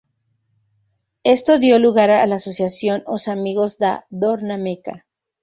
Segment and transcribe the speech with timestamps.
[1.23, 5.05] Esto dio lugar a la asociación Os Amigos da Dorna Meca.